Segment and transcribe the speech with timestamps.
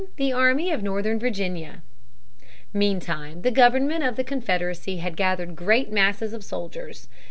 [0.15, 1.83] The Army of Northern Virginia.
[2.73, 7.07] Meantime the government of the Confederacy had gathered great masses of soldiers.